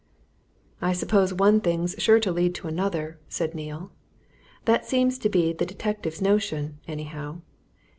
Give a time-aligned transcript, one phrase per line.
[0.81, 3.91] "I suppose one thing's sure to lead to another," said Neale.
[4.65, 7.41] "That seems to be the detective's notion, anyhow.